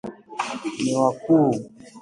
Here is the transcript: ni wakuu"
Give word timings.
ni 0.81 0.91
wakuu" 1.01 1.51